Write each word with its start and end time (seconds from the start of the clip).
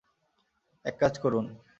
এক 0.85 0.95
কাজ 0.99 1.13
করুন। 1.19 1.45